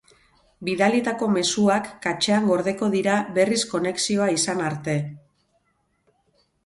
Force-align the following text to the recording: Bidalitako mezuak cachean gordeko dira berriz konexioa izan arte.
Bidalitako 0.67 1.27
mezuak 1.33 1.91
cachean 2.07 2.49
gordeko 2.53 2.89
dira 2.95 3.19
berriz 3.37 3.61
konexioa 3.75 4.31
izan 4.39 4.65
arte. 4.71 4.97